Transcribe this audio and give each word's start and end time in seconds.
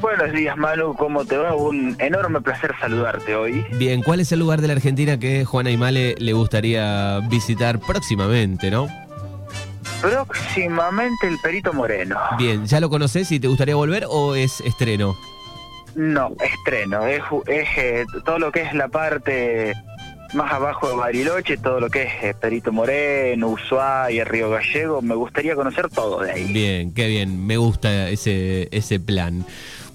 Buenos 0.00 0.32
días, 0.32 0.56
Manu. 0.56 0.94
¿Cómo 0.94 1.24
te 1.24 1.36
va? 1.36 1.54
Un 1.54 1.96
enorme 1.98 2.40
placer 2.40 2.74
saludarte 2.80 3.34
hoy. 3.34 3.64
Bien, 3.72 4.02
¿cuál 4.02 4.20
es 4.20 4.32
el 4.32 4.40
lugar 4.40 4.60
de 4.60 4.68
la 4.68 4.74
Argentina 4.74 5.18
que 5.18 5.44
Juana 5.44 5.70
Imale 5.70 6.14
le 6.18 6.32
gustaría 6.32 7.20
visitar 7.28 7.78
próximamente, 7.80 8.70
no? 8.70 8.88
Próximamente 10.00 11.26
el 11.26 11.38
Perito 11.38 11.72
Moreno. 11.72 12.18
Bien, 12.38 12.66
¿ya 12.66 12.80
lo 12.80 12.90
conoces 12.90 13.30
y 13.32 13.40
te 13.40 13.48
gustaría 13.48 13.74
volver 13.74 14.06
o 14.08 14.34
es 14.34 14.60
estreno? 14.60 15.16
No, 15.94 16.32
estreno. 16.40 17.06
Es, 17.06 17.22
es 17.46 17.68
eh, 17.78 18.06
todo 18.24 18.38
lo 18.38 18.52
que 18.52 18.62
es 18.62 18.74
la 18.74 18.88
parte 18.88 19.74
más 20.36 20.52
abajo 20.52 20.88
de 20.88 20.96
Bariloche, 20.96 21.56
todo 21.56 21.80
lo 21.80 21.90
que 21.90 22.02
es 22.02 22.12
eh, 22.22 22.34
Perito 22.38 22.72
Moreno, 22.72 23.48
Ushuaia, 23.48 24.24
Río 24.24 24.50
Gallego. 24.50 25.02
Me 25.02 25.14
gustaría 25.14 25.56
conocer 25.56 25.88
todo 25.88 26.20
de 26.20 26.32
ahí. 26.32 26.52
Bien, 26.52 26.92
qué 26.94 27.08
bien. 27.08 27.46
Me 27.46 27.56
gusta 27.56 28.08
ese, 28.08 28.68
ese 28.70 29.00
plan. 29.00 29.44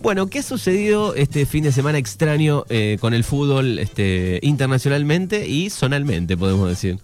Bueno, 0.02 0.28
¿qué 0.28 0.40
ha 0.40 0.44
sucedido 0.44 1.14
este 1.16 1.46
fin 1.46 1.64
de 1.64 1.72
semana 1.72 2.00
extraño 2.00 2.66
eh, 2.70 2.98
con 3.00 3.14
el 3.14 3.24
fútbol 3.24 3.78
este, 3.78 4.40
internacionalmente 4.42 5.48
y 5.48 5.70
zonalmente, 5.70 6.36
podemos 6.36 6.68
decir? 6.68 6.98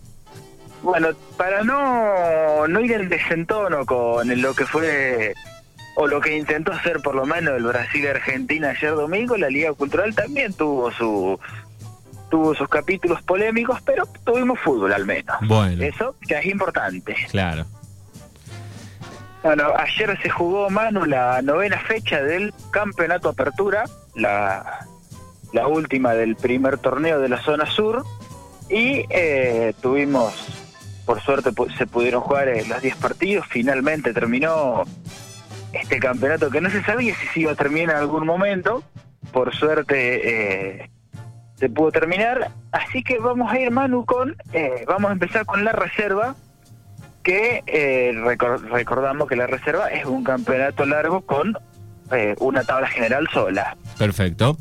Bueno, 0.82 1.10
para 1.38 1.64
no, 1.64 2.68
no 2.68 2.82
ir 2.82 2.94
en 2.94 3.10
desentono 3.10 3.86
con 3.86 4.42
lo 4.42 4.54
que 4.56 4.66
fue 4.66 5.34
o 5.96 6.08
lo 6.08 6.22
que 6.22 6.38
intentó 6.38 6.72
hacer 6.72 7.00
por 7.00 7.16
lo 7.16 7.26
menos 7.26 7.56
el 7.58 7.64
Brasil-Argentina 7.64 8.70
ayer 8.70 8.92
domingo, 8.92 9.36
la 9.38 9.50
Liga 9.50 9.74
Cultural 9.74 10.14
también 10.16 10.54
tuvo 10.54 10.92
su 10.92 11.40
tuvo 12.30 12.54
sus 12.56 12.68
capítulos 12.68 13.22
polémicos, 13.22 13.82
pero 13.82 14.06
tuvimos 14.26 14.60
fútbol 14.60 14.94
al 14.94 15.06
menos. 15.06 15.36
Bueno. 15.48 15.84
Eso 15.84 16.16
ya 16.28 16.40
es 16.40 16.46
importante. 16.46 17.16
Claro. 17.32 17.66
Bueno, 19.44 19.72
ayer 19.78 20.20
se 20.22 20.30
jugó, 20.30 20.70
Manu, 20.70 21.06
la 21.06 21.42
novena 21.42 21.80
fecha 21.80 22.22
del 22.22 22.54
Campeonato 22.72 23.30
Apertura, 23.30 23.86
la, 24.16 24.86
la 25.54 25.68
última 25.68 26.14
del 26.14 26.36
primer 26.36 26.78
torneo 26.80 27.20
de 27.20 27.30
la 27.30 27.42
zona 27.42 27.66
sur, 27.66 28.04
y 28.70 29.06
eh, 29.10 29.74
tuvimos, 29.82 30.34
por 31.06 31.22
suerte 31.22 31.52
se 31.78 31.88
pudieron 31.88 32.22
jugar 32.22 32.50
eh, 32.50 32.66
los 32.68 32.82
10 32.82 32.96
partidos, 32.98 33.46
finalmente 33.48 34.14
terminó 34.14 34.84
este 35.72 36.00
campeonato 36.00 36.50
que 36.50 36.60
no 36.60 36.70
se 36.70 36.84
sabía 36.84 37.16
si 37.16 37.28
se 37.28 37.40
iba 37.42 37.52
a 37.52 37.56
terminar 37.56 37.96
en 37.96 38.02
algún 38.02 38.26
momento, 38.26 38.84
por 39.32 39.56
suerte 39.56 40.82
eh, 40.82 40.90
se 41.58 41.70
pudo 41.70 41.92
terminar, 41.92 42.52
así 42.72 43.04
que 43.04 43.20
vamos 43.20 43.52
a 43.52 43.60
ir 43.60 43.72
Manu 43.72 44.06
con, 44.06 44.36
vamos 44.88 45.10
a 45.10 45.14
empezar 45.14 45.46
con 45.46 45.66
la 45.66 45.72
reserva, 45.72 46.36
que 47.28 47.62
eh, 47.68 48.14
recordamos 48.72 49.28
que 49.28 49.36
la 49.36 49.48
reserva 49.48 49.90
es 49.90 50.06
un 50.06 50.24
campeonato 50.24 50.86
largo 50.86 51.22
con 51.22 51.58
eh, 52.12 52.36
una 52.40 52.64
tabla 52.64 52.88
general 52.88 53.28
sola. 53.34 53.76
Perfecto. 53.98 54.58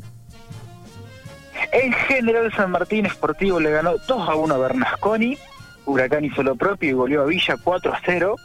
En 1.71 1.93
general 1.93 2.51
San 2.53 2.71
Martín 2.71 3.05
Esportivo 3.05 3.61
le 3.61 3.71
ganó 3.71 3.97
2 3.97 4.29
a 4.29 4.35
1 4.35 4.53
a 4.53 4.57
Bernasconi, 4.57 5.37
Huracán 5.85 6.25
hizo 6.25 6.43
lo 6.43 6.57
propio 6.57 6.89
y 6.89 6.93
goleó 6.93 7.21
a 7.21 7.25
Villa 7.25 7.55
4 7.63 7.93
a 7.93 8.01
0. 8.05 8.35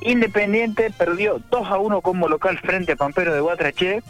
Independiente 0.00 0.90
perdió 0.90 1.40
2 1.50 1.68
a 1.68 1.78
1 1.78 2.00
como 2.00 2.28
local 2.28 2.58
frente 2.58 2.92
a 2.92 2.96
Pampero 2.96 3.32
de 3.32 3.40
Guatraché. 3.40 4.02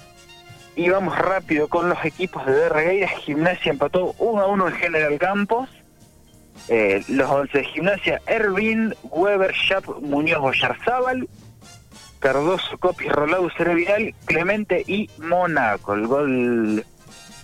Y 0.74 0.88
vamos 0.88 1.18
rápido 1.18 1.68
con 1.68 1.88
los 1.88 2.02
equipos 2.04 2.46
de 2.46 2.68
Regueira. 2.68 3.08
Gimnasia 3.08 3.72
empató 3.72 4.14
1 4.18 4.40
a 4.40 4.46
1 4.46 4.68
en 4.68 4.74
General 4.74 5.18
Campos. 5.18 5.68
Eh, 6.68 7.02
los 7.08 7.28
11 7.28 7.58
de 7.58 7.64
gimnasia, 7.64 8.22
Ervin, 8.26 8.94
Weber, 9.02 9.52
Shap, 9.52 9.84
Muñoz, 10.00 10.40
Boyarzábal, 10.40 11.28
Cardoso, 12.20 12.78
Copis, 12.78 13.10
Rolado, 13.10 13.50
Cervinal, 13.56 14.14
Clemente 14.26 14.84
y 14.86 15.10
Monaco. 15.18 15.94
El 15.94 16.06
gol, 16.06 16.84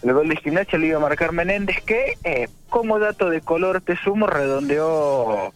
el 0.02 0.12
gol 0.12 0.28
de 0.28 0.36
gimnasia 0.36 0.78
lo 0.78 0.86
iba 0.86 0.98
a 0.98 1.00
marcar 1.00 1.32
Menéndez, 1.32 1.80
que 1.82 2.16
eh, 2.22 2.48
como 2.68 2.98
dato 2.98 3.28
de 3.28 3.40
color 3.40 3.80
te 3.80 3.96
sumo, 3.96 4.26
redondeó 4.26 5.52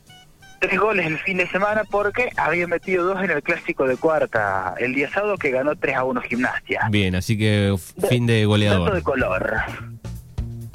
tres 0.63 0.79
goles 0.79 1.07
el 1.07 1.19
fin 1.19 1.39
de 1.39 1.49
semana 1.49 1.83
porque 1.91 2.31
había 2.37 2.69
metido 2.69 3.05
dos 3.05 3.23
en 3.23 3.33
el 3.33 3.43
clásico 3.43 3.87
de 3.87 3.97
cuarta 3.97 4.75
el 4.79 4.95
día 4.95 5.11
sábado 5.11 5.37
que 5.37 5.51
ganó 5.51 5.75
3 5.75 5.97
a 5.97 6.05
1 6.05 6.21
gimnasia. 6.23 6.89
Bien, 6.89 7.17
así 7.17 7.37
que 7.37 7.75
fin 8.09 8.27
de 8.27 8.45
goleador. 8.45 8.85
Dato 8.85 8.95
de 8.95 9.03
color. 9.03 9.57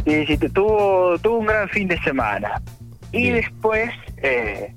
Sí, 0.06 0.26
sí, 0.26 0.38
tuvo, 0.38 1.18
tuvo 1.20 1.38
un 1.38 1.46
gran 1.46 1.70
fin 1.70 1.88
de 1.88 1.98
semana. 2.02 2.62
Y 3.14 3.30
después, 3.30 3.90
eh, 4.18 4.74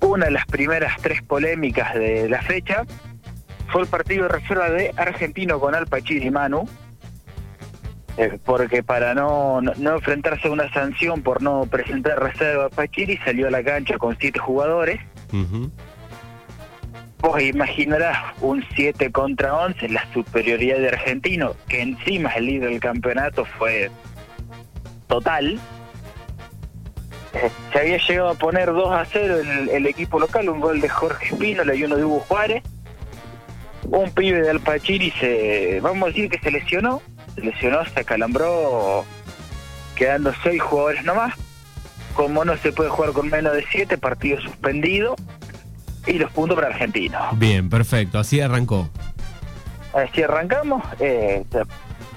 una 0.00 0.26
de 0.26 0.30
las 0.30 0.46
primeras 0.46 0.96
tres 1.02 1.22
polémicas 1.22 1.94
de 1.94 2.28
la 2.30 2.40
fecha 2.40 2.84
fue 3.70 3.82
el 3.82 3.88
partido 3.88 4.22
de 4.22 4.28
reserva 4.30 4.70
de 4.70 4.92
Argentino 4.96 5.60
con 5.60 5.74
Alpachiri 5.74 6.28
y 6.28 6.30
Manu, 6.30 6.66
eh, 8.16 8.38
porque 8.44 8.82
para 8.82 9.14
no, 9.14 9.60
no, 9.60 9.94
enfrentarse 9.94 10.48
a 10.48 10.50
una 10.50 10.72
sanción 10.72 11.22
por 11.22 11.42
no 11.42 11.66
presentar 11.66 12.22
reserva 12.22 12.66
a 12.66 12.68
Pachiri 12.68 13.16
salió 13.18 13.48
a 13.48 13.50
la 13.50 13.62
cancha 13.62 13.98
con 13.98 14.16
siete 14.18 14.38
jugadores. 14.38 15.00
Vos 17.20 17.42
imaginarás 17.42 18.16
un 18.40 18.64
7 18.74 19.12
contra 19.12 19.54
11, 19.54 19.90
la 19.90 20.10
superioridad 20.14 20.78
de 20.78 20.88
Argentino, 20.88 21.54
que 21.68 21.82
encima 21.82 22.30
es 22.30 22.36
el 22.38 22.46
líder 22.46 22.70
del 22.70 22.80
campeonato, 22.80 23.44
fue 23.44 23.90
total 25.06 25.60
se 27.72 27.78
había 27.78 27.98
llegado 27.98 28.30
a 28.30 28.34
poner 28.34 28.72
2 28.72 28.92
a 28.92 29.04
0 29.04 29.38
el, 29.38 29.68
el 29.68 29.86
equipo 29.86 30.18
local, 30.18 30.48
un 30.48 30.60
gol 30.60 30.80
de 30.80 30.88
Jorge 30.88 31.26
Espínola 31.26 31.74
y 31.74 31.84
uno 31.84 31.96
de 31.96 32.04
Hugo 32.04 32.20
Juárez. 32.20 32.62
Un 33.84 34.10
pibe 34.10 34.42
de 34.42 34.50
Alpachiri 34.50 35.10
se, 35.12 35.80
vamos 35.80 36.04
a 36.04 36.06
decir 36.08 36.28
que 36.28 36.38
se 36.38 36.50
lesionó, 36.50 37.02
lesionó, 37.36 37.84
se 37.84 38.00
acalambró, 38.00 39.04
quedando 39.94 40.32
seis 40.42 40.62
jugadores 40.62 41.04
nomás. 41.04 41.34
Como 42.14 42.44
no 42.44 42.56
se 42.56 42.72
puede 42.72 42.90
jugar 42.90 43.12
con 43.12 43.30
menos 43.30 43.54
de 43.54 43.64
7, 43.70 43.96
partido 43.96 44.40
suspendido 44.40 45.14
y 46.06 46.14
los 46.14 46.30
puntos 46.32 46.56
para 46.56 46.68
Argentina. 46.68 47.30
Bien, 47.34 47.70
perfecto, 47.70 48.18
así 48.18 48.40
arrancó. 48.40 48.90
Así 49.94 50.22
arrancamos, 50.22 50.84
eh, 50.98 51.44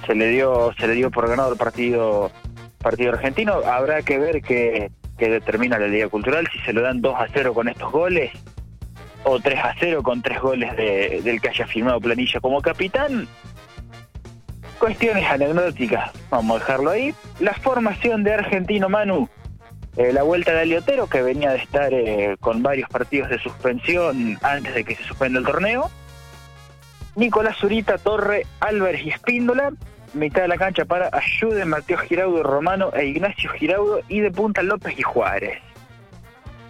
se, 0.06 0.16
le 0.16 0.30
dio 0.30 0.74
se 0.80 0.88
le 0.88 0.94
dio 0.94 1.12
por 1.12 1.28
ganado 1.30 1.54
el 1.54 1.58
partido 1.58 2.32
partido 2.80 3.14
argentino. 3.14 3.54
Habrá 3.66 4.02
que 4.02 4.18
ver 4.18 4.42
que 4.42 4.92
que 5.18 5.30
determina 5.30 5.78
la 5.78 5.88
Liga 5.88 6.10
Cultural, 6.10 6.48
si 6.52 6.60
se 6.60 6.74
lo 6.74 6.82
dan 6.82 7.02
2 7.02 7.16
a 7.16 7.28
0 7.32 7.54
con 7.54 7.68
estos 7.68 7.92
goles 7.92 8.32
o 9.24 9.40
3 9.40 9.60
a 9.60 9.76
0 9.80 10.04
con 10.04 10.22
tres 10.22 10.42
goles 10.42 10.76
de, 10.76 11.22
del 11.24 11.40
que 11.40 11.50
haya 11.50 11.68
firmado 11.68 12.00
planilla 12.02 12.40
como 12.40 12.62
capitán. 12.62 13.28
Cuestiones 14.80 15.26
anecdóticas, 15.30 16.12
vamos 16.30 16.58
a 16.58 16.60
dejarlo 16.60 16.90
ahí. 16.90 17.16
La 17.40 17.54
formación 17.54 18.24
de 18.24 18.34
Argentino 18.34 18.90
Manu, 18.90 19.30
eh, 19.98 20.12
la 20.12 20.24
vuelta 20.24 20.54
de 20.54 20.62
Aliotero, 20.62 21.08
que 21.08 21.22
venía 21.22 21.52
de 21.52 21.58
estar 21.58 21.94
eh, 21.94 22.36
con 22.40 22.62
varios 22.62 22.90
partidos 22.90 23.30
de 23.30 23.40
suspensión 23.40 24.38
antes 24.42 24.74
de 24.74 24.84
que 24.84 24.96
se 24.96 25.04
suspenda 25.04 25.40
el 25.40 25.46
torneo. 25.46 25.90
Nicolás 27.16 27.58
Zurita, 27.58 27.98
Torre, 27.98 28.46
Álvarez 28.60 29.06
y 29.06 29.10
Espíndola 29.10 29.72
mitad 30.14 30.44
de 30.44 30.48
la 30.48 30.58
cancha 30.58 30.86
para 30.86 31.10
Ayude, 31.12 31.66
Mateo 31.66 31.98
Giraudo, 31.98 32.44
Romano 32.44 32.92
e 32.94 33.06
Ignacio 33.06 33.50
Giraudo 33.52 34.02
y 34.08 34.20
de 34.20 34.32
punta 34.32 34.62
López 34.62 34.98
y 34.98 35.02
Juárez. 35.02 35.60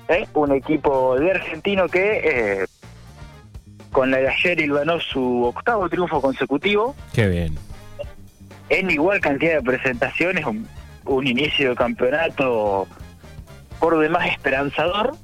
¿Eh? 0.08 0.28
Un 0.34 0.52
equipo 0.52 1.18
de 1.18 1.32
argentino 1.32 1.88
que 1.88 2.22
eh, 2.24 2.66
con 3.92 4.12
la 4.12 4.18
de 4.18 4.30
ayer 4.30 4.60
ilvanó 4.60 5.00
su 5.00 5.44
octavo 5.44 5.88
triunfo 5.90 6.22
consecutivo. 6.22 6.96
Qué 7.14 7.28
bien. 7.28 7.58
En 8.70 8.90
igual 8.90 9.20
cantidad 9.20 9.56
de 9.56 9.62
presentaciones, 9.62 10.46
un, 10.46 10.68
un 11.06 11.28
inicio 11.28 11.70
de 11.70 11.76
campeonato 11.76 12.88
por 13.80 14.00
demás 14.00 14.28
esperanzador, 14.28 15.16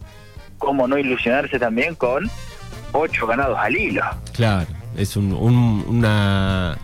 como 0.58 0.88
no 0.88 0.98
ilusionarse 0.98 1.58
también 1.58 1.96
con 1.96 2.30
ocho 2.92 3.28
ganados 3.28 3.58
al 3.58 3.76
hilo. 3.76 4.04
Claro, 4.34 4.68
es 4.98 5.16
un, 5.16 5.32
un, 5.34 5.86
una 5.88 6.78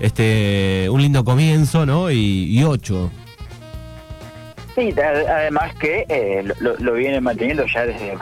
este 0.00 0.88
un 0.90 1.00
lindo 1.00 1.24
comienzo, 1.24 1.86
¿no? 1.86 2.10
Y, 2.10 2.62
ocho. 2.64 3.10
Sí, 4.74 4.92
además 4.98 5.74
que 5.76 6.04
eh, 6.08 6.44
lo, 6.58 6.92
viene 6.94 7.20
manteniendo 7.20 7.64
ya 7.66 7.86
desde, 7.86 8.16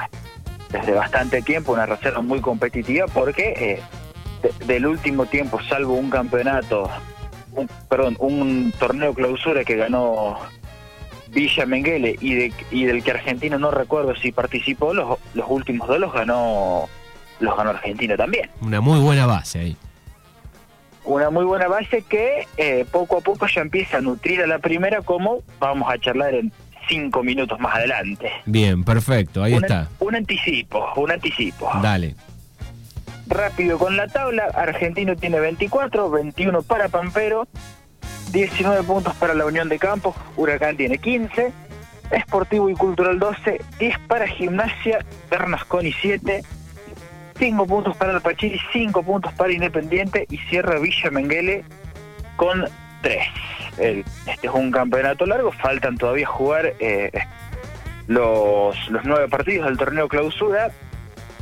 desde 0.71 0.93
bastante 0.93 1.41
tiempo, 1.41 1.73
una 1.73 1.87
reserva 1.87 2.21
muy 2.21 2.41
competitiva, 2.41 3.07
porque 3.07 3.55
eh, 3.57 3.83
del 4.67 4.87
último 4.87 5.25
tiempo, 5.27 5.61
salvo 5.63 5.95
un 5.95 6.11
campeonato, 6.11 6.91
un, 7.55 7.69
perdón, 7.89 8.17
un 8.19 8.73
torneo 8.79 9.15
clausura 9.15 9.65
que 9.65 9.77
ganó 9.77 10.39
Villa 11.29 11.67
Menguele 11.67 12.17
y, 12.21 12.35
de, 12.35 12.53
y 12.71 12.85
del 12.85 13.03
que 13.03 13.13
Argentino 13.13 13.59
no 13.59 13.71
recuerdo 13.71 14.15
si 14.17 14.33
participó, 14.33 14.95
los, 14.95 15.19
los 15.35 15.47
últimos 15.49 15.89
dos 15.89 15.99
los 15.99 16.13
ganó, 16.13 16.89
los 17.41 17.57
ganó 17.57 17.71
Argentina 17.71 18.17
también. 18.17 18.51
Una 18.61 18.81
muy 18.81 19.01
buena 19.01 19.27
base 19.27 19.59
ahí 19.59 19.77
una 21.05 21.31
muy 21.31 21.45
buena 21.45 21.69
base 21.69 22.03
que 22.03 22.47
eh, 22.57 22.87
poco 22.91 23.19
a 23.19 23.21
poco 23.21 23.47
ya 23.47 23.61
empieza 23.61 23.99
a 23.99 24.01
nutrir 24.01 24.41
a 24.43 24.47
la 24.47 24.59
primera 24.59 25.03
como 25.03 25.43
vamos 25.59 25.93
a 25.93 25.99
charlar 25.99 26.35
en 26.35 26.53
cinco 26.89 27.23
minutos 27.23 27.59
más 27.61 27.77
adelante. 27.77 28.31
Bien, 28.47 28.85
perfecto, 28.85 29.43
ahí 29.43 29.55
está. 29.55 29.89
Un 29.99 30.15
anticipo, 30.17 30.85
un 30.97 31.11
anticipo. 31.11 31.71
Dale. 31.83 32.15
Rápido 33.27 33.79
con 33.79 33.97
la 33.97 34.09
tabla, 34.09 34.45
Argentino 34.55 35.17
tiene 35.17 35.41
24, 35.41 36.11
21 36.11 36.63
para 36.63 36.89
Pampero, 36.89 37.47
19 38.33 38.83
puntos 38.85 39.15
para 39.17 39.35
la 39.35 39.45
Unión 39.45 39.69
de 39.69 39.79
Campos, 39.79 40.15
Huracán 40.37 40.77
tiene 40.77 40.99
15, 40.99 41.53
Esportivo 42.11 42.69
y 42.69 42.75
Cultural 42.75 43.19
12, 43.19 43.61
10 43.79 43.99
para 44.01 44.27
Gimnasia, 44.27 45.05
Bernasconi 45.31 45.93
7, 45.93 46.43
5 47.39 47.67
puntos 47.67 47.97
para 47.97 48.13
el 48.13 48.21
Pachiri, 48.21 48.61
5 48.73 49.03
puntos 49.03 49.33
para 49.35 49.53
Independiente 49.53 50.27
y 50.31 50.39
cierra 50.39 50.79
Villa 50.79 51.11
Menguele 51.11 51.65
con 52.37 52.65
3. 53.03 53.19
este 53.79 54.47
es 54.47 54.53
un 54.53 54.71
campeonato 54.71 55.27
largo, 55.27 55.53
faltan 55.53 55.97
todavía 55.97 56.27
jugar 56.27 56.75
eh, 56.79 57.11
los, 58.07 58.77
los 58.91 59.05
9 59.05 59.29
partidos 59.29 59.67
del 59.67 59.79
torneo 59.79 60.09
clausura, 60.09 60.71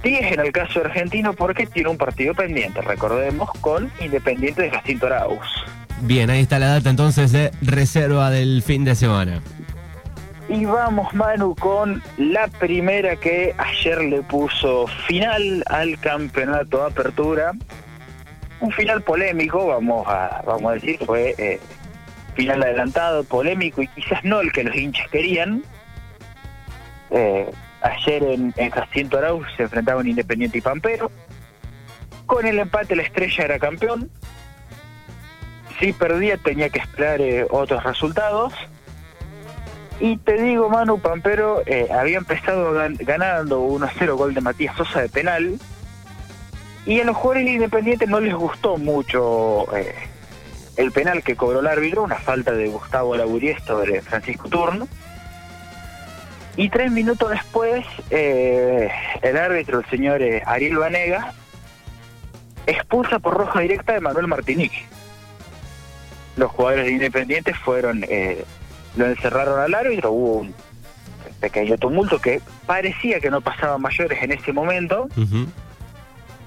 10 0.02 0.32
en 0.32 0.40
el 0.40 0.52
caso 0.52 0.80
argentino 0.80 1.32
porque 1.34 1.66
tiene 1.66 1.90
un 1.90 1.98
partido 1.98 2.34
pendiente, 2.34 2.80
recordemos, 2.80 3.50
con 3.60 3.90
Independiente 4.00 4.62
de 4.62 4.70
Jacinto 4.70 5.06
Arauz. 5.06 5.46
Bien, 6.02 6.30
ahí 6.30 6.40
está 6.40 6.58
la 6.58 6.68
data 6.68 6.88
entonces 6.88 7.32
de 7.32 7.50
reserva 7.60 8.30
del 8.30 8.62
fin 8.62 8.84
de 8.84 8.94
semana. 8.94 9.42
Y 10.48 10.64
vamos, 10.64 11.14
Manu, 11.14 11.54
con 11.54 12.02
la 12.16 12.48
primera 12.48 13.14
que 13.16 13.54
ayer 13.56 14.02
le 14.02 14.22
puso 14.22 14.86
final 15.06 15.62
al 15.68 15.98
campeonato 16.00 16.84
Apertura. 16.84 17.52
Un 18.60 18.72
final 18.72 19.02
polémico, 19.02 19.66
vamos 19.66 20.08
a, 20.08 20.42
vamos 20.44 20.72
a 20.72 20.74
decir, 20.74 20.98
fue 21.06 21.34
eh, 21.38 21.60
final 22.34 22.62
adelantado, 22.62 23.22
polémico 23.22 23.82
y 23.82 23.86
quizás 23.88 24.24
no 24.24 24.40
el 24.40 24.50
que 24.50 24.64
los 24.64 24.74
hinchas 24.74 25.08
querían. 25.10 25.62
Eh, 27.10 27.50
ayer 27.82 28.22
en, 28.22 28.52
Jacinto 28.70 29.18
Arauz 29.18 29.46
se 29.56 29.64
enfrentaban 29.64 30.06
Independiente 30.06 30.58
y 30.58 30.60
Pampero. 30.60 31.10
Con 32.26 32.46
el 32.46 32.58
empate 32.58 32.96
la 32.96 33.02
estrella 33.02 33.44
era 33.44 33.58
campeón. 33.58 34.10
Si 35.78 35.92
perdía 35.92 36.36
tenía 36.36 36.68
que 36.68 36.78
esperar 36.78 37.20
eh, 37.20 37.46
otros 37.50 37.82
resultados 37.82 38.52
y 40.00 40.16
te 40.16 40.42
digo, 40.42 40.70
Manu 40.70 40.98
Pampero 40.98 41.62
eh, 41.66 41.88
había 41.92 42.16
empezado 42.16 42.72
ganando 43.00 43.62
1-0 43.62 44.16
gol 44.16 44.32
de 44.32 44.40
Matías 44.40 44.74
Sosa 44.74 45.02
de 45.02 45.10
penal. 45.10 45.58
Y 46.86 47.00
a 47.00 47.04
los 47.04 47.14
jugadores 47.14 47.50
independientes 47.50 48.08
no 48.08 48.18
les 48.18 48.34
gustó 48.34 48.78
mucho 48.78 49.66
eh, 49.76 49.94
el 50.78 50.90
penal 50.90 51.22
que 51.22 51.36
cobró 51.36 51.60
el 51.60 51.66
árbitro, 51.66 52.02
una 52.02 52.16
falta 52.16 52.52
de 52.52 52.68
Gustavo 52.68 53.14
Laburie 53.14 53.58
sobre 53.60 54.00
Francisco 54.00 54.48
Turno. 54.48 54.88
Y 56.56 56.68
tres 56.68 56.90
minutos 56.90 57.30
después, 57.30 57.86
eh, 58.10 58.90
el 59.22 59.36
árbitro, 59.36 59.80
el 59.80 59.86
señor 59.86 60.20
Ariel 60.46 60.76
Vanega, 60.76 61.32
expulsa 62.66 63.18
por 63.18 63.34
roja 63.34 63.60
directa 63.60 63.92
de 63.92 64.00
Manuel 64.00 64.26
Martinique. 64.26 64.84
Los 66.36 66.50
jugadores 66.50 66.86
de 66.86 66.92
Independiente 66.92 67.54
fueron 67.54 68.04
lo 68.96 69.06
encerraron 69.06 69.60
al 69.60 69.74
árbitro, 69.74 70.12
hubo 70.12 70.38
un 70.40 70.54
pequeño 71.40 71.78
tumulto 71.78 72.18
que 72.20 72.40
parecía 72.66 73.20
que 73.20 73.30
no 73.30 73.40
pasaba 73.40 73.78
mayores 73.78 74.22
en 74.22 74.32
ese 74.32 74.52
momento. 74.52 75.08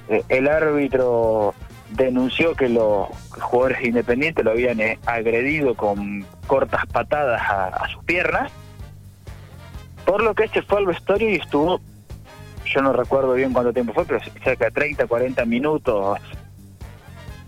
Eh, 0.10 0.24
el 0.30 0.48
árbitro 0.48 1.54
denunció 1.92 2.56
que 2.56 2.70
los 2.70 3.08
jugadores 3.40 3.84
independientes 3.84 4.44
lo 4.44 4.52
habían 4.52 4.80
eh, 4.82 5.00
agredido 5.06 5.76
con 5.76 6.26
cortas 6.48 6.86
patadas 6.88 7.42
a, 7.42 7.88
sus 7.90 8.04
piernas, 8.04 8.52
por 10.06 10.24
lo 10.24 10.34
que 10.34 10.48
se 10.50 10.62
fue 10.62 10.80
al 10.80 10.86
vestuario 10.86 11.30
y 11.30 11.36
estuvo, 11.36 11.80
yo 12.66 12.82
no 12.82 12.94
recuerdo 12.94 13.34
bien 13.34 13.54
cuánto 13.54 13.74
tiempo 13.74 13.94
fue, 13.94 14.06
pero 14.06 14.20
cerca 14.44 14.66
de 14.66 14.72
30, 14.72 15.08
40 15.08 15.46
minutos 15.46 16.20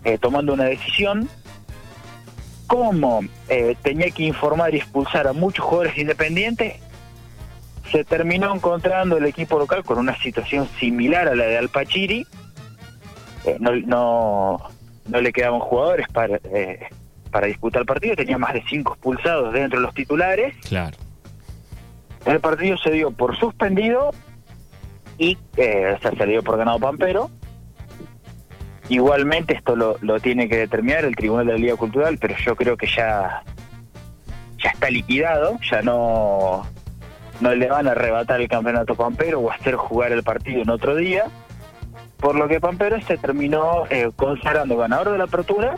eh, 0.04 0.18
tomando 0.18 0.54
una 0.54 0.66
decisión 0.66 1.30
como 2.68 3.22
eh, 3.48 3.75
tenía 3.81 4.10
que 4.12 4.24
informar 4.24 4.74
y 4.74 4.78
expulsar 4.78 5.28
a 5.28 5.34
muchos 5.34 5.66
jugadores 5.66 5.98
independientes, 5.98 6.74
se 7.92 8.04
terminó 8.04 8.54
encontrando 8.54 9.18
el 9.18 9.25
equipo 9.25 9.60
local 9.60 9.84
con 9.84 10.00
una 10.00 10.18
situación 10.18 10.68
similar 10.80 11.28
a 11.28 11.36
la 11.36 11.46
de 11.46 11.58
Alpachiri. 11.58 12.25
Eh, 13.46 13.58
no, 13.60 13.72
no, 15.06 15.22
le 15.22 15.31
quedaban 15.31 15.60
jugadores 15.60 16.08
para, 16.10 16.40
eh, 16.46 16.88
para 17.31 17.48
disputar 17.48 17.81
el 17.81 17.86
partido, 17.86 18.16
tenía 18.16 18.38
más 18.38 18.54
de 18.54 18.63
cinco 18.68 18.94
expulsados 18.94 19.54
dentro 19.54 19.80
de 19.80 19.86
los 19.86 19.94
titulares. 19.94 20.56
Claro. 20.68 20.98
El 22.25 22.39
partido 22.39 22.77
se 22.77 22.92
dio 22.92 23.12
por 23.12 23.38
suspendido 23.38 24.12
y 25.18 25.38
se 25.56 25.98
salió 26.18 26.44
por 26.44 26.57
ganado 26.57 26.80
Pampero. 26.80 27.30
Igualmente 28.89 29.56
esto 29.56 29.75
lo, 29.75 30.19
tiene 30.19 30.48
que 30.48 30.57
determinar 30.57 31.06
el 31.06 31.16
Tribunal 31.16 31.48
de 31.48 31.54
la 31.54 31.60
Liga 31.60 31.75
Cultural, 31.75 32.18
pero 32.19 32.36
yo 32.38 32.56
creo 32.56 32.77
que 32.77 32.88
ya, 32.88 33.44
ya 34.57 34.69
está 34.69 34.89
liquidado, 34.89 35.57
ya 35.69 35.81
no, 35.81 36.68
no 37.42 37.56
le 37.56 37.68
van 37.68 37.88
a 37.88 37.92
arrebatar 37.92 38.42
el 38.42 38.48
campeonato 38.48 38.95
Pampero 38.95 39.39
o 39.39 39.51
hacer 39.51 39.75
jugar 39.75 40.12
el 40.12 40.24
partido 40.24 40.62
en 40.62 40.69
otro 40.69 40.95
día, 40.95 41.25
por 42.18 42.36
lo 42.36 42.48
que 42.48 42.60
Pampero 42.60 43.01
se 43.01 43.18
terminó 43.18 43.86
eh, 43.89 44.10
ganador 44.18 45.12
de 45.12 45.18
la 45.18 45.24
apertura 45.24 45.75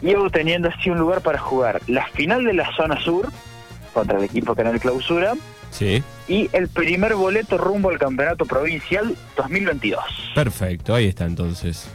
y 0.00 0.14
obteniendo 0.14 0.68
así 0.68 0.90
un 0.90 0.98
lugar 0.98 1.20
para 1.20 1.38
jugar 1.38 1.80
la 1.86 2.06
final 2.08 2.44
de 2.44 2.54
la 2.54 2.74
zona 2.76 3.00
sur 3.00 3.28
contra 3.92 4.18
el 4.18 4.24
equipo 4.24 4.54
que 4.54 4.62
en 4.62 4.68
el 4.68 4.80
clausura 4.80 5.34
Sí. 5.72 6.02
Y 6.28 6.50
el 6.52 6.68
primer 6.68 7.14
boleto 7.14 7.58
rumbo 7.58 7.88
al 7.88 7.98
campeonato 7.98 8.44
provincial 8.44 9.16
2022. 9.36 10.04
Perfecto, 10.34 10.94
ahí 10.94 11.06
está 11.06 11.24
entonces. 11.24 11.88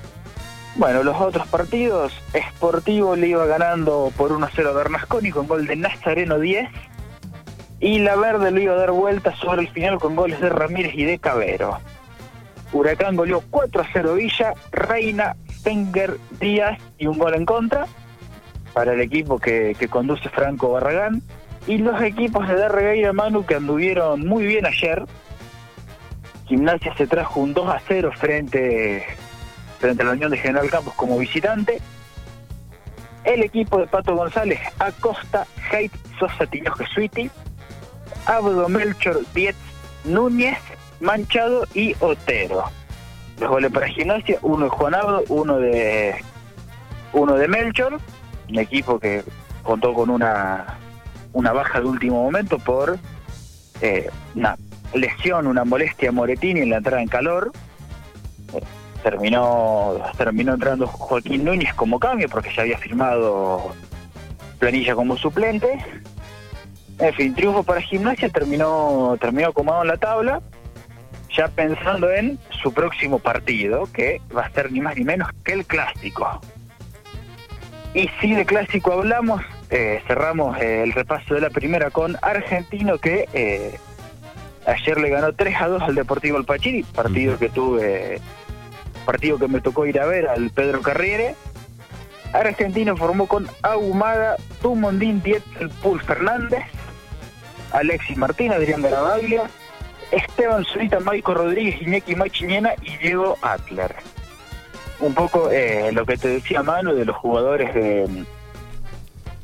Bueno, 0.75 1.03
los 1.03 1.15
otros 1.19 1.47
partidos, 1.47 2.11
Sportivo 2.35 3.15
le 3.15 3.29
iba 3.29 3.45
ganando 3.45 4.11
por 4.17 4.31
1-0 4.31 4.67
a 4.67 4.71
Bernasconi 4.71 5.31
con 5.31 5.47
gol 5.47 5.65
de 5.65 5.75
Nazareno 5.75 6.39
10. 6.39 6.69
Y 7.79 7.99
la 7.99 8.15
Verde 8.15 8.51
le 8.51 8.63
iba 8.63 8.73
a 8.73 8.77
dar 8.77 8.91
vuelta 8.91 9.35
sobre 9.35 9.61
el 9.61 9.69
final 9.69 9.99
con 9.99 10.15
goles 10.15 10.41
de 10.41 10.49
Ramírez 10.49 10.93
y 10.95 11.05
de 11.05 11.19
Cabero. 11.19 11.79
Huracán 12.73 13.15
goleó 13.15 13.43
4-0 13.49 14.15
Villa, 14.15 14.53
Reina, 14.71 15.35
Fenger, 15.63 16.17
Díaz 16.39 16.79
y 16.97 17.07
un 17.07 17.17
gol 17.17 17.35
en 17.35 17.45
contra 17.45 17.85
para 18.73 18.93
el 18.93 19.01
equipo 19.01 19.39
que, 19.39 19.75
que 19.79 19.87
conduce 19.87 20.29
Franco 20.29 20.71
Barragán. 20.71 21.21
Y 21.67 21.79
los 21.79 22.01
equipos 22.01 22.47
de 22.47 22.55
Darregueira 22.55 23.11
Manu 23.11 23.45
que 23.45 23.55
anduvieron 23.55 24.25
muy 24.25 24.45
bien 24.45 24.65
ayer. 24.65 25.03
Gimnasia 26.47 26.95
se 26.95 27.07
trajo 27.07 27.41
un 27.41 27.53
2 27.53 27.69
a 27.69 27.81
0 27.85 28.11
frente, 28.15 29.05
frente 29.77 30.01
a 30.01 30.05
la 30.05 30.11
Unión 30.13 30.31
de 30.31 30.37
General 30.37 30.69
Campos 30.69 30.93
como 30.93 31.17
visitante. 31.17 31.81
El 33.25 33.43
equipo 33.43 33.79
de 33.79 33.87
Pato 33.87 34.15
González, 34.15 34.59
Acosta, 34.79 35.45
Haidt, 35.69 35.91
Sosa 36.17 36.45
Tino 36.45 36.71
Jesuiti, 36.71 37.29
Abdo 38.25 38.69
Melchor, 38.69 39.19
Dietz, 39.33 39.57
Núñez, 40.05 40.57
Manchado 41.01 41.67
y 41.73 41.97
Otero. 41.99 42.63
Los 43.41 43.49
goles 43.49 43.73
para 43.73 43.89
Gimnasia, 43.89 44.39
uno 44.41 44.65
de 44.65 44.69
Juan 44.69 44.95
Abdo, 44.95 45.23
uno 45.27 45.59
de 45.59 46.15
uno 47.11 47.33
de 47.33 47.47
Melchor, 47.49 47.99
un 48.49 48.59
equipo 48.59 48.97
que 48.99 49.21
contó 49.63 49.93
con 49.93 50.09
una 50.09 50.77
una 51.33 51.53
baja 51.53 51.79
de 51.79 51.87
último 51.87 52.23
momento 52.23 52.59
por 52.59 52.97
eh, 53.81 54.09
una 54.35 54.57
lesión, 54.93 55.47
una 55.47 55.65
molestia 55.65 56.11
Moretini 56.11 56.61
en 56.61 56.69
la 56.69 56.77
entrada 56.77 57.01
en 57.01 57.07
calor. 57.07 57.51
Eh, 58.53 58.61
terminó, 59.03 60.01
terminó 60.17 60.53
entrando 60.53 60.87
Joaquín 60.87 61.45
Núñez 61.45 61.73
como 61.73 61.99
cambio 61.99 62.27
porque 62.29 62.49
ya 62.55 62.63
había 62.63 62.77
firmado 62.77 63.73
planilla 64.59 64.95
como 64.95 65.17
suplente. 65.17 65.77
En 66.99 67.13
fin, 67.13 67.35
triunfo 67.35 67.63
para 67.63 67.81
Gimnasia, 67.81 68.29
terminó, 68.29 69.15
terminó 69.19 69.49
acomodado 69.49 69.83
en 69.83 69.87
la 69.89 69.97
tabla, 69.97 70.41
ya 71.35 71.47
pensando 71.47 72.09
en 72.11 72.39
su 72.63 72.73
próximo 72.73 73.19
partido, 73.19 73.87
que 73.93 74.19
va 74.35 74.45
a 74.45 74.49
ser 74.51 74.71
ni 74.71 74.81
más 74.81 74.95
ni 74.97 75.03
menos 75.03 75.29
que 75.43 75.53
el 75.53 75.65
clásico. 75.65 76.41
Y 77.93 78.09
si 78.19 78.33
de 78.33 78.45
clásico 78.45 78.93
hablamos, 78.93 79.41
eh, 79.69 80.01
cerramos 80.07 80.57
eh, 80.59 80.83
el 80.83 80.93
repaso 80.93 81.33
de 81.33 81.41
la 81.41 81.49
primera 81.49 81.91
con 81.91 82.17
Argentino 82.21 82.99
que 82.99 83.27
eh, 83.33 83.77
ayer 84.65 84.97
le 84.97 85.09
ganó 85.09 85.33
3 85.33 85.61
a 85.61 85.67
2 85.67 85.83
al 85.83 85.95
Deportivo 85.95 86.37
Alpachiri, 86.37 86.83
partido 86.83 87.37
que 87.37 87.49
tuve, 87.49 88.21
partido 89.05 89.37
que 89.37 89.49
me 89.49 89.59
tocó 89.59 89.85
ir 89.85 89.99
a 89.99 90.05
ver 90.05 90.29
al 90.29 90.51
Pedro 90.51 90.81
Carriere. 90.81 91.35
Argentino 92.31 92.95
formó 92.95 93.27
con 93.27 93.47
Ahumada, 93.61 94.37
Tumondín, 94.61 95.21
Dietzel, 95.21 95.69
Pul 95.81 96.01
Fernández, 96.01 96.63
Alexis 97.71 98.15
Martín, 98.15 98.53
Adrián 98.53 98.81
Garabaglia, 98.81 99.49
Esteban 100.11 100.63
Zurita, 100.63 101.01
Maico 101.01 101.33
Rodríguez, 101.33 101.81
Iñaki 101.81 102.15
Machiñena 102.15 102.73
y 102.81 102.95
Diego 102.97 103.37
Atler. 103.41 103.95
Un 104.99 105.13
poco 105.13 105.49
lo 105.91 106.05
que 106.05 106.17
te 106.17 106.27
decía 106.29 106.63
Manu 106.63 106.93
de 106.95 107.05
los 107.05 107.15
jugadores 107.17 107.73
de 107.73 108.25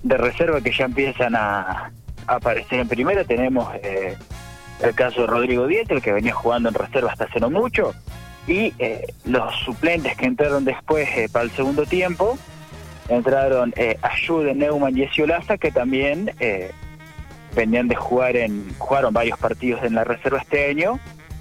de 0.03 0.17
reserva 0.17 0.62
que 0.62 0.72
ya 0.72 0.86
empiezan 0.86 1.36
a, 1.36 1.91
aparecer 2.27 2.79
en 2.79 2.88
primera. 2.88 3.24
Tenemos 3.24 3.74
eh, 3.83 4.15
el 4.81 4.95
caso 4.95 5.22
de 5.22 5.27
Rodrigo 5.27 5.67
Dieter, 5.67 6.01
que 6.01 6.12
venía 6.12 6.33
jugando 6.33 6.69
en 6.69 6.75
reserva 6.75 7.12
hasta 7.12 7.25
hace 7.25 7.39
no 7.39 7.50
mucho. 7.50 7.93
y 8.48 8.74
eh, 8.79 9.05
los 9.25 9.55
suplentes 9.65 10.15
que 10.17 10.25
entraron 10.25 10.65
después 10.65 11.07
eh, 11.15 11.29
para 11.31 11.45
el 11.45 11.51
segundo 11.51 11.86
tiempo 11.86 12.38
entraron 13.10 13.74
eh, 13.75 13.98
Ayude, 14.01 14.53
Neumann 14.53 14.98
y 14.98 15.03
Esiolaza 15.03 15.57
que 15.57 15.72
también 15.72 16.31
eh, 16.39 16.72
venían 17.55 17.88
de 17.88 17.95
jugar 17.95 18.36
en 18.36 18.74
jugaron 18.77 19.13
varios 19.13 19.38
partidos 19.38 19.83
en 19.83 19.95
la 19.95 20.03
reserva 20.03 20.39
este 20.39 20.69
año 20.69 21.00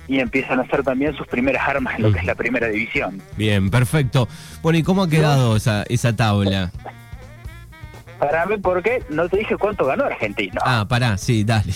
y 0.09 0.19
empiezan 0.19 0.59
a 0.59 0.63
hacer 0.63 0.83
también 0.83 1.15
sus 1.17 1.27
primeras 1.27 1.67
armas 1.67 1.95
en 1.97 2.03
lo 2.03 2.13
que 2.13 2.19
es 2.19 2.25
la 2.25 2.35
primera 2.35 2.69
división. 2.69 3.23
Bien, 3.37 3.71
perfecto. 3.71 4.29
Bueno, 4.61 4.79
¿y 4.79 4.83
cómo 4.83 5.05
ha 5.05 5.09
quedado 5.09 5.57
esa, 5.57 5.85
esa 5.89 6.15
tabla? 6.15 6.73
Para 8.23 8.47
mí, 8.47 8.57
porque 8.57 9.03
no 9.11 9.29
te 9.29 9.39
dije 9.39 9.57
cuánto 9.57 9.85
ganó 9.85 10.05
Argentino. 10.05 10.61
Ah, 10.65 10.87
pará, 10.89 11.19
sí, 11.19 11.43
dale. 11.43 11.73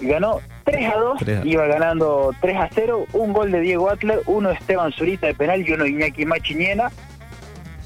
Ganó 0.00 0.40
3 0.64 0.90
a 0.90 0.96
2, 0.96 1.18
3 1.20 1.40
a- 1.42 1.46
iba 1.46 1.66
ganando 1.66 2.30
3 2.40 2.56
a 2.56 2.68
0, 2.74 3.04
un 3.12 3.32
gol 3.34 3.52
de 3.52 3.60
Diego 3.60 3.90
Atler, 3.90 4.20
uno 4.24 4.48
de 4.48 4.54
Esteban 4.54 4.90
Zurita 4.92 5.26
de 5.26 5.34
penal 5.34 5.60
y 5.68 5.70
uno 5.72 5.84
de 5.84 5.90
Iñaki 5.90 6.24
Machiñena. 6.24 6.90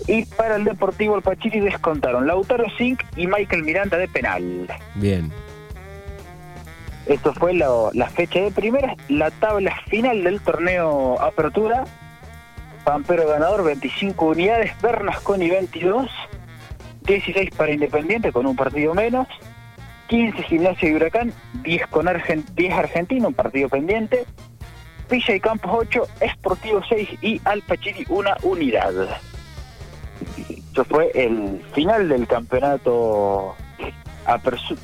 Y 0.07 0.25
para 0.25 0.55
el 0.55 0.63
Deportivo 0.65 1.17
El 1.17 1.23
Pachiri 1.23 1.59
descontaron 1.59 2.29
Lautaro 2.29 2.65
Zink 2.79 3.03
y 3.17 3.27
Michael 3.27 3.65
Miranda 3.65 3.97
de 3.99 4.07
penal. 4.07 4.69
Bien. 4.95 5.33
Esto 7.07 7.35
fue 7.35 7.55
lo- 7.55 7.91
la 7.93 8.09
fecha 8.09 8.39
de 8.39 8.53
primera, 8.53 8.95
la 9.09 9.31
tabla 9.33 9.75
final 9.89 10.23
del 10.23 10.41
torneo 10.41 11.21
Apertura. 11.21 11.85
Pampero 12.85 13.27
ganador, 13.27 13.65
25 13.65 14.27
unidades, 14.27 14.73
Bernasconi 14.81 15.51
22, 15.51 16.09
16 17.09 17.51
para 17.57 17.73
Independiente 17.73 18.31
con 18.33 18.47
un 18.47 18.55
partido 18.55 18.95
menos, 18.95 19.27
15 20.09 20.43
Gimnasia 20.45 20.89
y 20.91 20.95
Huracán, 20.95 21.33
10 21.63 21.87
con 21.89 22.07
Argen- 22.07 22.45
10 22.55 22.73
Argentino, 22.75 23.29
un 23.29 23.35
partido 23.35 23.69
pendiente, 23.69 24.25
Villa 25.11 25.35
y 25.35 25.41
Campos 25.41 25.71
8, 25.75 26.03
Esportivo 26.21 26.83
6 26.89 27.09
y 27.23 27.41
Alpachiri 27.45 28.05
una 28.11 28.37
unidad. 28.43 28.93
Eso 30.73 30.85
fue 30.85 31.11
el 31.15 31.63
final 31.75 32.09
del 32.09 32.27
campeonato 32.27 33.57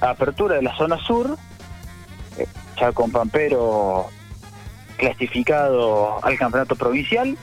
Apertura 0.01 0.57
de 0.57 0.63
la 0.63 0.75
zona 0.77 0.97
sur 0.99 1.37
eh, 2.39 2.47
ya 2.81 2.91
con 2.93 3.11
Pampero 3.13 4.07
clasificado 4.97 6.25
al 6.25 6.39
campeonato 6.39 6.75
provincial. 6.75 7.37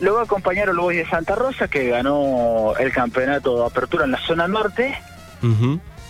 Luego 0.00 0.20
acompañaron 0.20 0.74
los 0.76 0.84
Boys 0.84 0.98
de 0.98 1.06
Santa 1.08 1.34
Rosa, 1.34 1.68
que 1.68 1.88
ganó 1.88 2.74
el 2.78 2.92
campeonato 2.92 3.60
de 3.60 3.66
apertura 3.66 4.04
en 4.04 4.10
la 4.12 4.18
zona 4.18 4.48
norte, 4.48 4.94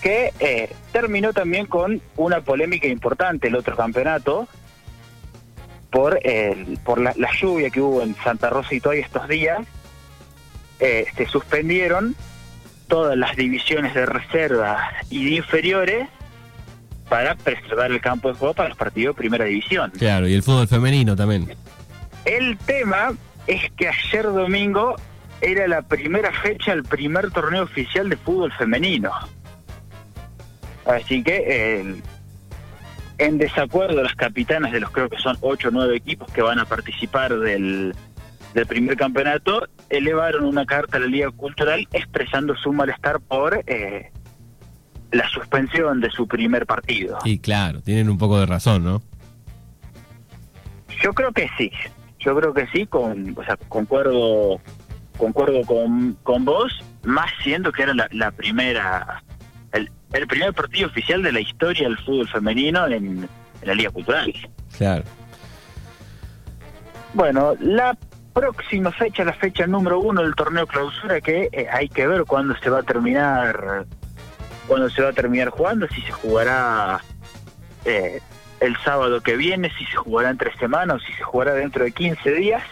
que 0.03 0.33
eh, 0.41 0.75
terminó 0.93 1.33
también 1.33 1.67
con 1.67 2.01
una 2.17 2.41
polémica 2.41 2.87
importante 2.89 3.49
el 3.49 3.57
otro 3.57 3.77
campeonato, 3.77 4.49
por, 5.91 6.19
el, 6.27 6.79
por 6.85 7.01
la, 7.01 7.13
la 7.17 7.29
lluvia 7.39 7.69
que 7.69 7.81
hubo 7.81 8.03
en 8.03 8.17
Santa 8.25 8.49
Rosa 8.49 8.75
y 8.75 8.81
todavía 8.81 9.05
estos 9.05 9.29
días. 9.29 9.61
eh, 10.81 11.05
se 11.17 11.27
suspendieron 11.27 12.17
todas 12.89 13.17
las 13.17 13.37
divisiones 13.37 13.95
de 13.95 14.07
reserva 14.07 14.79
y 15.11 15.25
de 15.27 15.31
inferiores 15.37 16.09
para 17.09 17.35
preservar 17.35 17.93
el 17.93 18.01
campo 18.01 18.29
de 18.29 18.35
juego 18.35 18.55
para 18.55 18.71
los 18.71 18.79
partidos 18.79 19.15
de 19.15 19.19
primera 19.19 19.45
división. 19.45 19.93
Claro, 19.99 20.27
y 20.27 20.35
el 20.35 20.43
fútbol 20.43 20.67
femenino 20.67 21.15
también. 21.15 21.55
El 22.25 22.57
tema 22.59 23.13
es 23.47 23.71
que 23.73 23.89
ayer 23.89 24.25
domingo 24.25 24.97
era 25.41 25.67
la 25.67 25.83
primera 25.83 26.33
fecha, 26.33 26.73
el 26.73 26.85
primer 26.85 27.31
torneo 27.31 27.65
oficial 27.65 28.09
de 28.09 28.17
fútbol 28.17 28.53
femenino. 28.53 29.11
Así 30.87 31.23
que 31.23 31.45
eh, 31.47 32.03
en 33.19 33.39
desacuerdo 33.39 34.03
las 34.03 34.15
capitanas 34.15 34.73
de 34.73 34.81
los 34.81 34.91
creo 34.91 35.09
que 35.09 35.19
son 35.19 35.37
8 35.41 35.69
o 35.69 35.71
9 35.71 35.97
equipos 35.97 36.33
que 36.33 36.43
van 36.43 36.59
a 36.59 36.65
participar 36.65 37.39
del, 37.39 37.95
del 38.55 38.67
primer 38.67 38.97
campeonato, 38.97 39.69
elevaron 39.91 40.45
una 40.45 40.65
carta 40.65 40.97
a 40.97 41.01
la 41.01 41.07
Liga 41.07 41.31
Cultural 41.31 41.87
expresando 41.93 42.57
su 42.57 42.73
malestar 42.73 43.21
por 43.21 43.63
eh, 43.67 44.11
la 45.11 45.29
suspensión 45.29 46.01
de 46.01 46.11
su 46.11 46.27
primer 46.27 46.67
partido. 46.67 47.19
Y 47.25 47.39
claro, 47.39 47.83
tienen 47.83 48.09
un 48.09 48.19
poco 48.19 48.41
de 48.41 48.47
razón, 48.47 48.85
¿no? 48.85 49.03
Yo 51.03 51.13
creo 51.13 51.33
que 51.33 51.49
sí, 51.59 51.71
yo 52.25 52.37
creo 52.37 52.55
que 52.55 52.67
sí, 52.69 52.87
con, 52.87 53.35
o 53.37 53.45
sea, 53.45 53.57
concuerdo, 53.69 54.61
concuerdo 55.17 55.63
con, 55.67 56.17
con 56.23 56.45
vos, 56.45 56.73
más 57.03 57.31
siendo 57.43 57.73
que 57.73 57.83
era 57.83 57.95
la, 57.95 58.09
la 58.13 58.31
primera, 58.31 59.23
el, 59.73 59.91
el 60.13 60.27
primer 60.27 60.53
partido 60.53 60.89
oficial 60.89 61.23
de 61.23 61.33
la 61.33 61.41
historia 61.41 61.89
del 61.89 61.99
fútbol 61.99 62.29
femenino 62.29 62.87
en, 62.87 62.95
en 63.05 63.29
la 63.63 63.75
Liga 63.75 63.91
Cultural. 63.91 64.33
Claro. 64.77 65.05
Bueno, 67.15 67.55
la 67.61 67.97
próxima 68.33 68.91
fecha, 68.93 69.25
la 69.25 69.35
fecha 69.35 69.67
número 69.67 70.01
uno 70.01 70.23
del 70.23 70.35
torneo 70.35 70.67
clausura, 70.67 71.21
que 71.21 71.49
eh, 71.53 71.67
hay 71.71 71.89
que 71.89 72.07
ver 72.07 72.25
cuándo 72.25 72.57
se 72.57 72.71
va 72.71 72.79
a 72.79 72.83
terminar, 72.83 73.85
cuándo 74.67 74.89
se 74.89 75.03
va 75.03 75.11
a 75.11 75.13
terminar 75.13 75.51
jugando, 75.51 75.87
si 75.89 76.01
se 76.01 76.13
jugará 76.13 77.01
eh, 77.85 78.21
el 78.63 78.77
sábado 78.79 79.21
que 79.21 79.37
viene, 79.37 79.71
si 79.77 79.85
se 79.87 79.97
jugará 79.97 80.31
entre 80.31 80.57
semanas 80.57 80.97
o 80.97 81.01
si 81.01 81.13
se 81.15 81.23
jugará 81.23 81.55
dentro 81.55 81.85
de 81.85 81.93
15 81.93 82.31
días. 82.33 82.63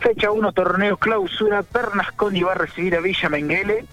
Fecha 0.00 0.30
1, 0.30 0.52
torneo 0.52 0.96
clausura, 0.96 1.62
Pernasconi 1.62 2.42
va 2.42 2.52
a 2.52 2.56
recibir 2.56 2.96
a 2.96 3.00
Villa 3.00 3.28
Menguele, 3.28 3.84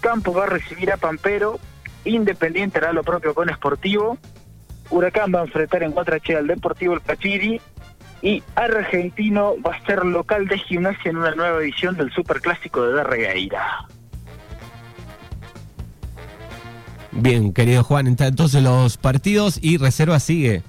Campos 0.00 0.36
va 0.36 0.44
a 0.44 0.46
recibir 0.46 0.92
a 0.92 0.96
Pampero, 0.96 1.58
Independiente 2.04 2.78
hará 2.78 2.92
lo 2.92 3.02
propio 3.02 3.34
con 3.34 3.48
Sportivo, 3.50 4.18
Huracán 4.90 5.32
va 5.34 5.40
a 5.40 5.44
enfrentar 5.44 5.82
en 5.82 5.90
Guatrache 5.90 6.36
al 6.36 6.46
Deportivo 6.46 6.94
El 6.94 7.00
Pachiri 7.00 7.60
y 8.22 8.42
Argentino 8.54 9.54
va 9.60 9.74
a 9.74 9.86
ser 9.86 10.04
local 10.04 10.46
de 10.48 10.58
gimnasia 10.58 11.10
en 11.10 11.18
una 11.18 11.34
nueva 11.34 11.60
edición 11.60 11.96
del 11.96 12.10
Superclásico 12.12 12.86
de 12.86 12.94
Darregueira. 12.94 13.86
Bien, 17.12 17.52
querido 17.52 17.82
Juan, 17.84 18.06
ent- 18.06 18.26
entonces 18.26 18.62
los 18.62 18.96
partidos 18.96 19.58
y 19.62 19.78
reserva 19.78 20.20
sigue. 20.20 20.62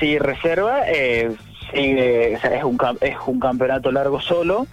Sí, 0.00 0.18
reserva, 0.18 0.80
eh, 0.88 1.34
sigue, 1.72 2.36
o 2.36 2.40
sea, 2.40 2.56
es, 2.56 2.64
un, 2.64 2.78
es 3.00 3.16
un 3.26 3.40
campeonato 3.40 3.90
largo 3.92 4.20
solo. 4.20 4.66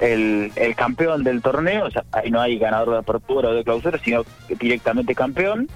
El, 0.00 0.50
el 0.56 0.74
campeón 0.74 1.22
del 1.22 1.40
torneo, 1.42 1.86
o 1.86 1.90
ahí 2.12 2.30
no 2.30 2.40
hay 2.40 2.58
ganador 2.58 2.90
de 2.94 2.98
apertura 2.98 3.50
o 3.50 3.54
de 3.54 3.62
clausura, 3.62 3.98
sino 4.02 4.24
directamente 4.58 5.14
campeón. 5.14 5.68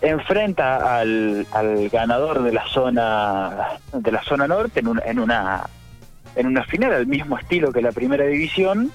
Enfrenta 0.00 0.98
al, 1.00 1.46
al 1.52 1.88
ganador 1.88 2.42
de 2.42 2.52
la 2.52 2.64
zona 2.68 3.78
de 3.92 4.12
la 4.12 4.22
zona 4.22 4.46
norte 4.46 4.80
en, 4.80 4.88
un- 4.88 5.00
en 5.04 5.18
una 5.18 5.68
en 6.36 6.46
una 6.46 6.62
final 6.64 6.92
al 6.92 7.06
mismo 7.06 7.38
estilo 7.38 7.72
que 7.72 7.80
la 7.80 7.92
primera 7.92 8.26
división 8.26 8.92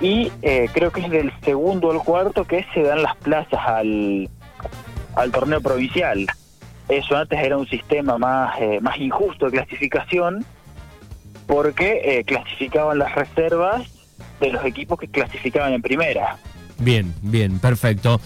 y 0.00 0.30
eh, 0.42 0.68
creo 0.72 0.92
que 0.92 1.00
es 1.00 1.10
del 1.10 1.32
segundo 1.42 1.90
al 1.90 1.98
cuarto 1.98 2.44
que 2.44 2.64
se 2.74 2.82
dan 2.82 3.02
las 3.02 3.16
plazas 3.16 3.60
al, 3.66 4.28
al 5.16 5.32
torneo 5.32 5.60
provincial. 5.60 6.26
Eso 6.88 7.16
antes 7.16 7.38
era 7.38 7.56
un 7.56 7.68
sistema 7.68 8.16
más, 8.16 8.58
eh, 8.60 8.78
más 8.80 8.98
injusto 8.98 9.46
de 9.46 9.52
clasificación 9.52 10.44
porque 11.46 12.00
eh, 12.04 12.24
clasificaban 12.24 12.98
las 12.98 13.14
reservas 13.14 13.82
de 14.40 14.52
los 14.52 14.64
equipos 14.64 14.98
que 14.98 15.08
clasificaban 15.08 15.72
en 15.72 15.82
primera. 15.82 16.36
Bien, 16.78 17.12
bien, 17.22 17.58
perfecto. 17.58 18.20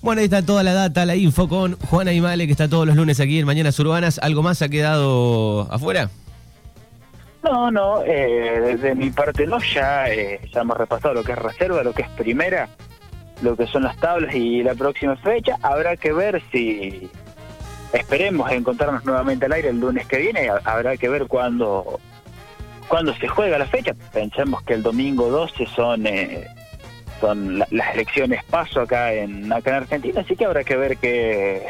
Bueno, 0.00 0.18
ahí 0.18 0.24
está 0.24 0.44
toda 0.44 0.64
la 0.64 0.72
data, 0.72 1.06
la 1.06 1.14
info 1.14 1.48
con 1.48 1.76
Juan 1.78 2.08
Aymale, 2.08 2.46
que 2.46 2.52
está 2.52 2.68
todos 2.68 2.86
los 2.86 2.96
lunes 2.96 3.20
aquí 3.20 3.38
en 3.38 3.46
Mañanas 3.46 3.78
Urbanas. 3.78 4.18
¿Algo 4.20 4.42
más 4.42 4.60
ha 4.60 4.68
quedado 4.68 5.72
afuera? 5.72 6.10
No, 7.52 7.70
no, 7.70 8.02
eh, 8.06 8.78
de 8.80 8.94
mi 8.94 9.10
parte 9.10 9.46
no, 9.46 9.58
ya, 9.58 10.08
eh, 10.08 10.40
ya 10.54 10.62
hemos 10.62 10.74
repasado 10.74 11.12
lo 11.12 11.22
que 11.22 11.32
es 11.32 11.38
reserva, 11.38 11.82
lo 11.82 11.92
que 11.92 12.00
es 12.00 12.08
primera, 12.08 12.66
lo 13.42 13.54
que 13.54 13.66
son 13.66 13.82
las 13.82 13.94
tablas 13.98 14.34
y 14.34 14.62
la 14.62 14.74
próxima 14.74 15.16
fecha. 15.16 15.58
Habrá 15.60 15.98
que 15.98 16.14
ver 16.14 16.42
si 16.50 17.10
esperemos 17.92 18.50
encontrarnos 18.50 19.04
nuevamente 19.04 19.44
al 19.44 19.52
aire 19.52 19.68
el 19.68 19.78
lunes 19.80 20.06
que 20.06 20.16
viene, 20.16 20.48
ha- 20.48 20.62
habrá 20.64 20.96
que 20.96 21.10
ver 21.10 21.26
cuándo 21.26 22.00
cuándo 22.88 23.12
se 23.16 23.28
juega 23.28 23.58
la 23.58 23.66
fecha. 23.66 23.92
Pensemos 24.14 24.62
que 24.62 24.72
el 24.72 24.82
domingo 24.82 25.28
12 25.28 25.66
son 25.66 26.06
eh, 26.06 26.46
son 27.20 27.58
la- 27.58 27.68
las 27.70 27.92
elecciones 27.94 28.42
paso 28.44 28.80
acá 28.80 29.12
en 29.12 29.52
acá 29.52 29.72
en 29.72 29.76
Argentina, 29.76 30.22
así 30.22 30.36
que 30.36 30.46
habrá 30.46 30.64
que 30.64 30.76
ver 30.78 30.96
que 30.96 31.66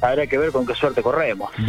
habrá 0.00 0.26
que 0.26 0.36
ver 0.36 0.50
con 0.50 0.66
qué 0.66 0.74
suerte 0.74 1.00
corremos. 1.00 1.52